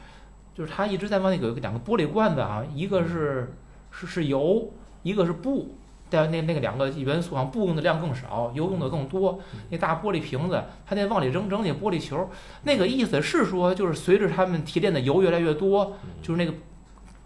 [0.55, 3.55] 就是他一直在往那个有两个玻璃罐子啊，一个是
[3.91, 4.71] 是是油，
[5.03, 5.77] 一个是布，
[6.11, 9.41] 但那那个两个元素好像布用的量更少，油用的更多。
[9.71, 12.29] 那大玻璃瓶子，他那往里扔扔那玻璃球，
[12.65, 16.53] 那个意思是说，就是随着他们提炼的油越来越多，就是那个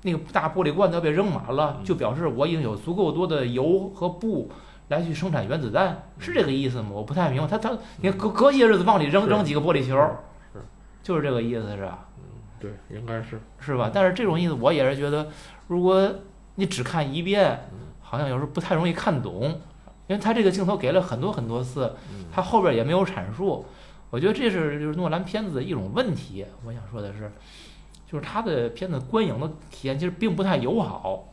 [0.02, 4.50] 那个大玻璃罐头被扔满了，就表示我已经有足够多的油和布
[4.88, 6.88] 来去生产原子弹，是这个意思吗？
[6.92, 7.46] 我不太明白。
[7.46, 9.96] 他他，你隔隔些日子往里扔扔几个玻璃球
[10.52, 10.60] 是，
[11.02, 12.06] 就是这个意思，是吧？
[12.58, 13.40] 对，应该是。
[13.58, 13.90] 是吧？
[13.92, 15.28] 但是这种意思我也是觉得，
[15.68, 16.12] 如果
[16.56, 17.68] 你只看一遍，
[18.00, 19.44] 好像有时候不太容易看懂，
[20.08, 21.94] 因为他这个镜头给了很多很多次，
[22.30, 23.64] 他后边也没有阐述。
[24.10, 26.44] 我觉得这是就是诺兰片子的一种问题。
[26.66, 27.32] 我想说的是，
[28.12, 31.30] 就是他的片子观影的体验其实并不太友好。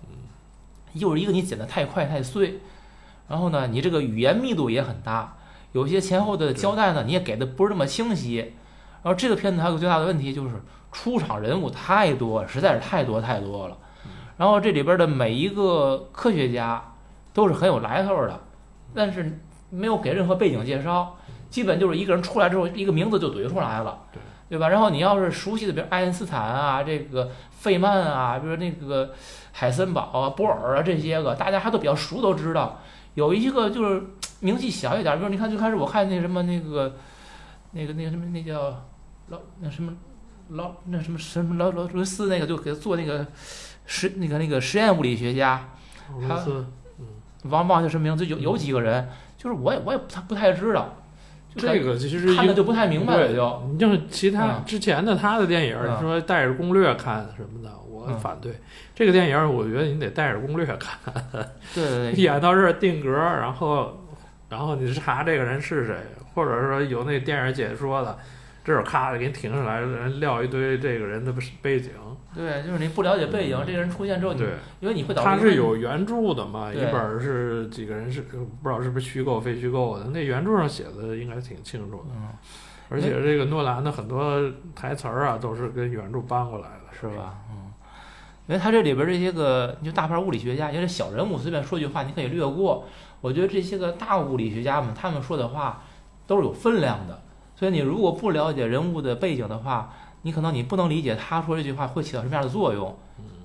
[0.93, 2.61] 又是一个你剪得太快太碎，
[3.27, 5.37] 然后呢，你这个语言密度也很大，
[5.73, 8.53] 有些前后的交代呢，你也给的不是那么清晰。
[9.03, 10.55] 然后这个片子还有个最大的问题就是
[10.91, 13.77] 出场人物太多，实在是太多太多了。
[14.37, 16.93] 然后这里边的每一个科学家
[17.33, 18.39] 都是很有来头的，
[18.93, 19.39] 但是
[19.69, 21.15] 没有给任何背景介绍，
[21.49, 24.69] 基本就是一个人出来之后，一个名字就怼出来了，对对吧？
[24.69, 29.13] 然后你要是熟悉的，比如爱因斯坦啊，这个费曼啊，比如那个
[29.51, 32.81] 海森堡啊、波尔啊这些个，大家还都比较熟，都知道。
[33.13, 34.03] 有一个就是
[34.39, 36.95] 名气小一点，比如你看最开始我看那什么那个
[37.71, 38.85] 那个那个什么那叫
[39.27, 39.93] 老那什么
[40.49, 43.25] 老那什么什么劳劳伦斯那个就给他做那个
[43.85, 45.69] 实那个那个实验物理学家，
[46.21, 46.65] 俄罗斯，
[47.43, 51.08] 忘忘叫什么名字，有有几个人，就是我也我也不太不太知道，就
[51.59, 53.63] 这个其实看的就不太明白了就。
[53.71, 58.53] 你就是其他嗯之前的他的电影，说带着攻略看什么的，我嗯反对。
[58.95, 60.97] 这个电影，我觉得你得带着攻略看，
[61.73, 64.05] 对对对，演到这儿定格，然后
[64.49, 65.95] 然后你查这个人是谁，
[66.33, 68.17] 或者说有那电影解说的，
[68.63, 71.91] 这会儿咔给你停下来，人撂一堆这个人的背景。
[72.35, 82.09] 对，就是你不了解背景，这个人出现之后，你对，因为你会导致他是有原著的嘛，一本儿是几个人是不知道是不是虚构非虚构的，那原著上写的应该挺清楚的。
[82.15, 82.29] 嗯，
[82.89, 84.39] 而且这个诺兰的很多
[84.75, 87.07] 台词儿啊，都是跟原著搬过来的，是？
[87.17, 87.39] 吧？
[87.49, 87.71] 嗯，
[88.45, 92.85] 因为他这里边这些个，你就大牌物理学家，因为小人物随便说句话你可以略过。
[93.21, 95.81] 我觉得这些个大物理学家们，他们说的话
[96.27, 97.19] 都是有分量的。
[97.59, 99.91] 所以你如果不了解人物的背景的话，
[100.21, 102.97] 你可能你不能理解他说这句话会起到什么样的作用。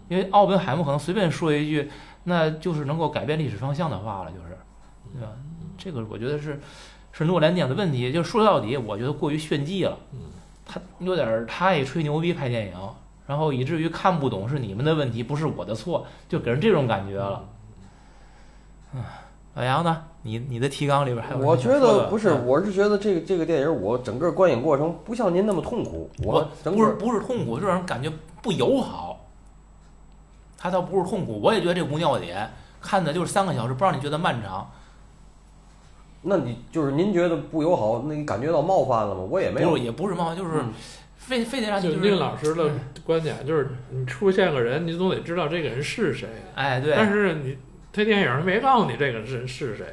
[0.08, 1.90] 因为奥本海默可能随便说一句，
[2.22, 4.56] 那就是能够改变历史方向的话了，就是，
[5.14, 5.32] 对吧？
[5.76, 6.60] 这个我觉得是
[7.10, 8.12] 是诺兰电影的问题。
[8.12, 9.98] 就说到底，我觉得过于炫技了。
[10.64, 12.74] 他有点儿太吹牛逼拍电影，
[13.26, 17.44] 然后以至于看不懂是你们的问题，不是我的错，就给人这种感觉了。
[18.94, 19.02] 嗯
[19.54, 20.04] 老杨呢？
[20.24, 28.10] 你你的提纲里边还有我觉得不是，嗯我是觉得这个这个电影，我整个观影过程不像您那么痛苦，我整不是个不是痛苦，就让人感觉
[28.42, 29.20] 不友好。
[30.56, 34.66] 他倒不是痛苦，我也觉得这无尿点，看的就是三个小时，不让你觉得漫长。
[36.22, 39.20] 那你就是您觉得不友好，那你感觉到冒犯了吗？
[39.30, 40.72] 我也没有不，也不是冒犯，就是嗯
[41.16, 42.70] 非非得让你就是令老师的
[43.04, 46.26] 观点就是，你出现个人，你总得知道这个人是谁。
[46.54, 47.58] 哎对，但是你
[47.92, 49.84] 他电影没告诉你这个人是谁，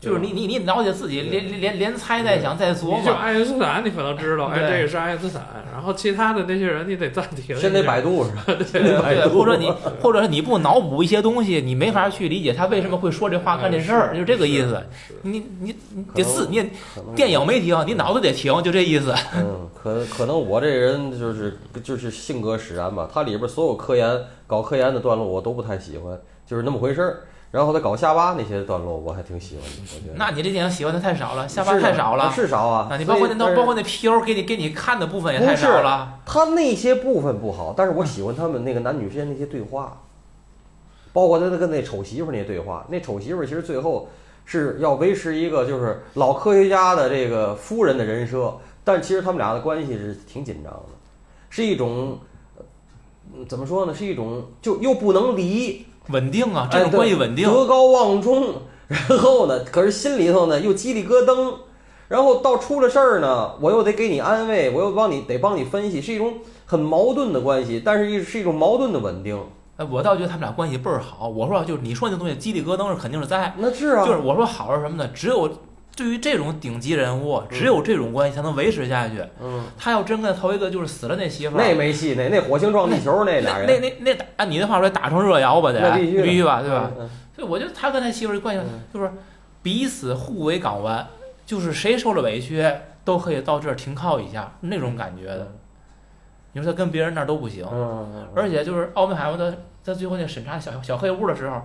[0.00, 3.20] 就是你你你了解自己，对连连连猜带想再琢你就磨。
[3.20, 5.46] 爱因斯坦，你可能知道，哎，对这个是爱因斯坦。
[5.70, 7.54] 然后其他的那些人，你得暂停。
[7.54, 8.44] 先得百度是吧？
[8.72, 9.70] 对，或者你，
[10.02, 14.82] 或者是你不脑补一些东西，你没法去理解他为什么会说这话、干这事儿，就这个意思。
[15.20, 15.76] 你你
[16.14, 16.70] 得自，你
[17.14, 19.14] 电影没停，你脑子得停，就这意思。
[19.36, 27.20] 嗯，可可能我这人就是就是性格使然吧，它里边所有科研搞科研的段落我都不太喜欢，就是那么回事儿。
[27.50, 30.14] 然后他搞下巴那些段落我还挺喜欢的，我觉得。
[30.16, 32.30] 那你这电影喜欢的太少了，下巴太少了。
[32.32, 32.88] 是少啊。
[32.90, 34.20] 啊，你包括那包括那 P.U.
[34.20, 36.20] 给你给你看的部分也太少了。
[36.24, 40.00] 他那些部分不好，但是我喜欢他们那个男女之间那些对话，
[41.12, 42.86] 包括他他跟那丑媳妇那些对话。
[42.88, 44.08] 那丑媳妇其实最后
[44.44, 50.82] 是要维持一个就是老科学家的这个夫人的人设，但其实他们俩的关系是挺紧张的，
[51.48, 52.20] 是一种
[53.34, 53.92] 呃怎么说呢？
[53.92, 57.48] 是一种就又不能离，稳定啊，这种关系稳定。
[57.48, 58.54] 德高望重，
[58.88, 61.54] 然后呢，可是心里头呢又叽里咯噔，
[62.08, 66.34] 然后到出了事儿呢，我又得给你安慰，我又帮你得帮你分析，是一种
[66.66, 69.40] 很矛盾的关系，但是一是一种矛盾的稳定。
[69.76, 71.28] 哎，我倒觉得他们俩关系倍儿好。
[71.28, 75.08] 我说就是你说那东西鸡里咯噔是肯定是在，那是啊，就是我说好是什么呢？
[75.14, 75.48] 只有
[75.96, 79.22] 对于这种顶级人物，只有这种关系才能维持下去。
[79.42, 86.90] 嗯，他要真跟头一个就是死了那媳妇儿，那没戏，那那火星撞地球那俩那人，那那打按你的话说打成热窑吧得，那必须必须吧，对吧？
[86.98, 87.08] 嗯？
[87.34, 89.10] 所以我觉得他跟他媳妇儿的关系嗯就是
[89.62, 91.06] 彼此互为港湾，
[91.44, 92.66] 就是谁受了委屈
[93.04, 95.52] 都可以到这儿停靠一下那种感觉的。
[96.52, 97.64] 你说他跟别人那儿都不行，
[98.34, 101.62] 而且就是奥本海默他他最后那审查小小黑屋的时候，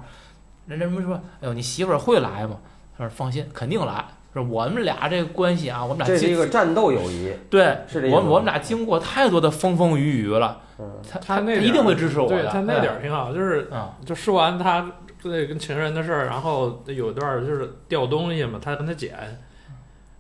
[0.68, 2.58] 人家们说，哎呦，你媳妇儿会来吗？
[2.98, 4.06] 他说放心，肯定来。
[4.34, 12.42] 说我们俩这个关系啊，我们俩这是一个战斗友谊，对，是这意思我我们俩经过太多的风风雨雨了，嗯他他那一定会支持我的。
[12.42, 13.70] 对他那点儿挺好，就是
[14.06, 14.92] 就说完他
[15.24, 19.14] 这跟情人的事儿，然后有一段儿就是掉东西嘛，他跟他捡，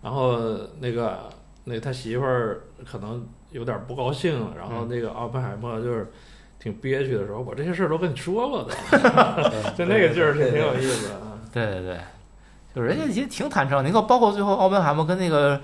[0.01, 0.39] 然后
[0.79, 1.29] 那个
[1.65, 6.09] 那他媳妇儿可能有点不高兴，然后那个奥本海默就是
[6.57, 8.73] 挺憋屈的时候，我这些事儿都跟你说过的，
[9.77, 11.33] 就那个劲儿挺挺有意思的啊。
[11.51, 11.97] 对对对，
[12.75, 13.83] 就是人家其实挺坦诚。
[13.85, 15.61] 你看，包括最后奥本海默跟那个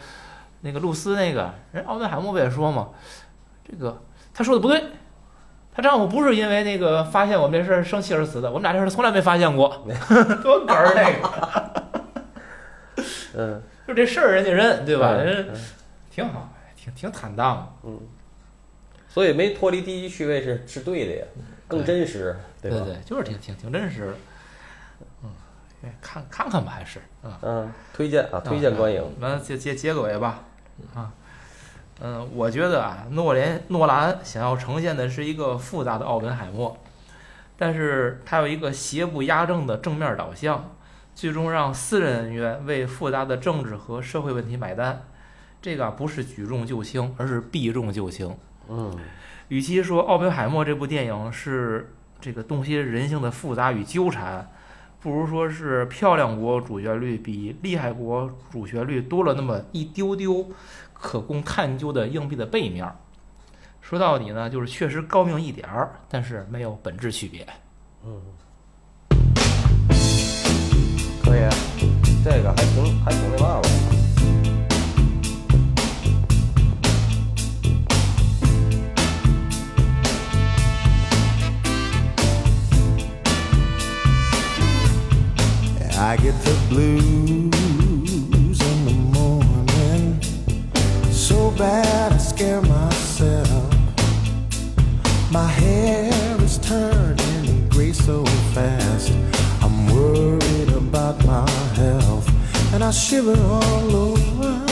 [0.61, 2.89] 那个露丝那个人，奥本海默不也说嘛，
[3.69, 4.01] 这个
[4.33, 4.83] 他说的不对。
[5.73, 9.69] 她丈夫不是因为那个发现我们这事儿生气而死的，我们俩这事儿从来没发现过，
[10.43, 13.03] 多哏儿那个，
[13.35, 15.13] 嗯， 就这事儿人家认，对吧？
[15.15, 15.55] 嗯人嗯
[16.09, 17.73] 挺好，挺挺坦荡。
[17.83, 17.97] 嗯，
[19.07, 21.25] 所以没脱离第一趣味是是对的呀，
[21.69, 22.39] 更真实，吧？
[22.61, 24.13] 对对，就是挺挺挺真实的。
[25.83, 27.39] 嗯，哎看看看吧，还是啊。
[27.41, 29.03] 嗯，推荐啊，推荐观影。
[29.19, 30.43] 完了结结结个尾吧，
[30.93, 31.11] 啊，
[32.01, 36.77] 嗯，我觉得啊，诺连诺兰想要呈现的是一个复杂的奥本海默，
[37.57, 40.71] 但是他有一个邪不压正的正面导向，
[41.13, 45.03] 最终让私人恩怨为复杂的政治和社会问题买单。
[45.61, 48.35] 这个啊不是举重就轻，而是避重就轻。
[48.67, 48.97] 嗯
[49.49, 54.49] 与其说《奥本海默》这部电影是这个洞悉人性的复杂与纠缠，
[55.01, 60.47] 不如说是漂亮国主旋律比厉害国主旋律多了那么一丢丢
[60.93, 62.87] 可供探究的硬币的背面。
[63.81, 67.47] 说到底呢，就是确实高明一点儿，但是没有本质区别。
[68.05, 68.21] 嗯，
[71.23, 71.49] 可以，
[72.23, 74.10] 这个还挺还挺那嘛吧。
[86.01, 90.19] I get the blues in the morning
[91.11, 93.71] so bad I scare myself.
[95.29, 98.25] My hair is turning gray so
[98.55, 99.11] fast.
[99.61, 102.27] I'm worried about my health
[102.73, 104.65] and I shiver all over.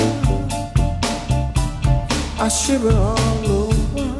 [2.39, 4.15] I shiver all over.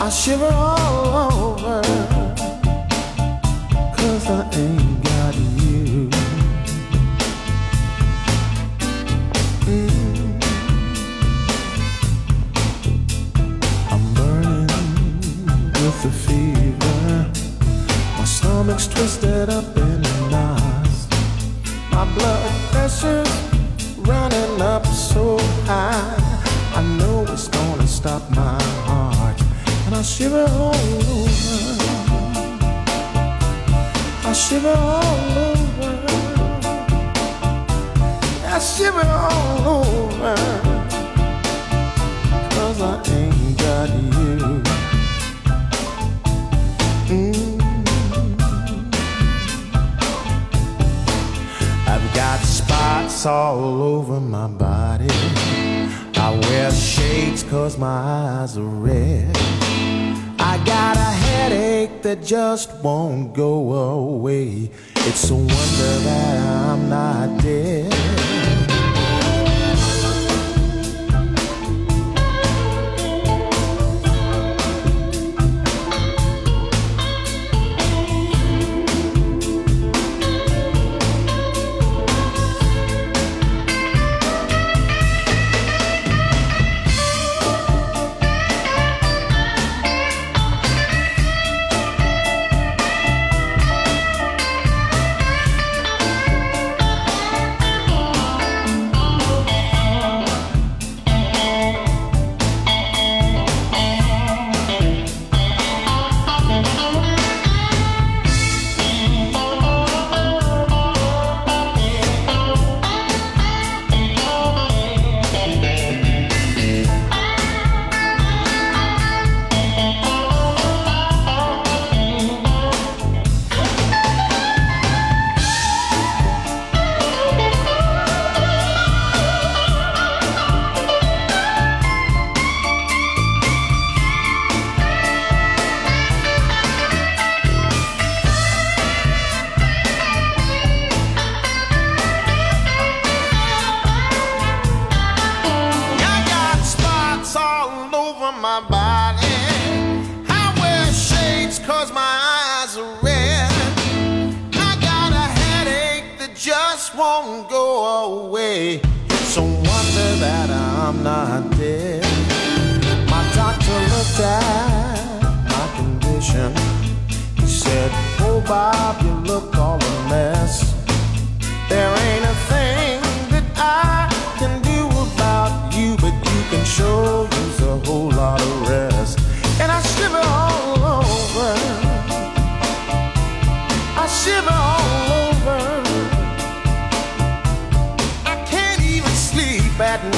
[0.00, 1.31] I shiver all over.
[23.02, 26.16] Pressure's running up so high.
[26.74, 29.40] I know it's gonna stop my heart.
[29.86, 31.32] And I shiver all over.
[34.24, 35.92] I shiver all over.
[38.46, 39.91] I shiver all over.
[53.26, 55.06] All over my body.
[56.16, 59.36] I wear shades cause my eyes are red.
[60.38, 64.70] I got a headache that just won't go away.
[64.96, 68.11] It's a wonder that I'm not dead.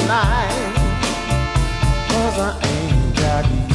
[0.07, 0.73] night.
[2.09, 3.74] Cause I ain't got